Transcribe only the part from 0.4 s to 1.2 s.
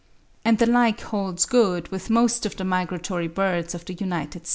And the like